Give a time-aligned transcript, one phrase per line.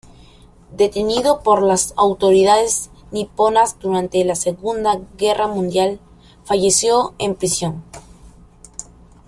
[0.71, 5.99] Detenido por las autoridades niponas durante la Segunda Guerra Mundial,
[6.43, 7.83] falleció en prisión.